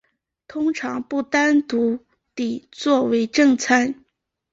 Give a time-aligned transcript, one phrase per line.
[0.47, 2.03] 通常不单独
[2.33, 4.03] 地作为正餐。